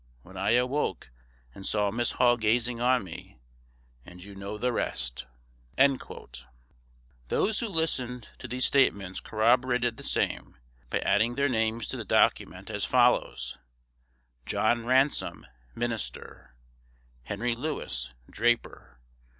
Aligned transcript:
When 0.23 0.35
I 0.35 0.53
awoke 0.53 1.11
and 1.53 1.63
saw 1.63 1.91
Miss 1.91 2.13
Hall 2.13 2.35
gazing 2.35 2.81
on 2.81 3.03
me, 3.03 3.37
and 4.03 4.19
you 4.19 4.33
know 4.33 4.57
the 4.57 4.71
rest." 4.71 5.27
Those 7.27 7.59
who 7.59 7.67
listened 7.67 8.29
to 8.39 8.47
these 8.47 8.65
statements 8.65 9.19
corroborated 9.19 9.97
the 9.97 10.01
same 10.03 10.57
by 10.89 11.01
adding 11.01 11.35
their 11.35 11.49
names 11.49 11.85
to 11.89 11.97
the 11.97 12.03
document 12.03 12.71
as 12.71 12.83
follows: 12.83 13.59
JOHN 14.47 14.85
RANSOM, 14.87 15.45
Minister. 15.75 16.55
HENRY 17.25 17.53
LEWIS, 17.53 18.11
Draper. 18.27 18.97